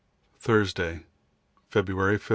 [0.39, 1.03] Thursday,
[1.69, 2.29] February 15.